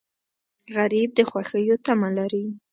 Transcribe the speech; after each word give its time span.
غریب 0.75 1.09
د 1.17 1.19
خوښیو 1.29 1.75
تمه 1.85 2.09
لري 2.17 2.45